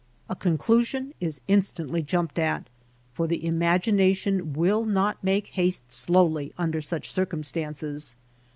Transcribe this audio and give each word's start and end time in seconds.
A 0.27 0.35
conclusion 0.35 1.13
is 1.19 1.41
instantly 1.47 2.01
jumped 2.01 2.39
at, 2.39 2.67
for 3.13 3.27
the 3.27 3.35
im 3.45 3.59
agination 3.59 4.53
will 4.57 4.83
not 4.83 5.23
make 5.23 5.49
haste 5.49 5.91
slowly 5.91 6.51
under 6.57 6.81
such 6.81 7.11
circumstances. 7.11 8.15